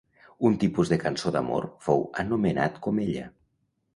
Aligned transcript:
Un 0.47 0.53
tipus 0.63 0.91
de 0.93 0.97
cançó 1.03 1.33
d'amor 1.35 1.67
fou 1.87 2.01
anomenat 2.23 2.79
com 2.87 3.05
ella. 3.07 3.29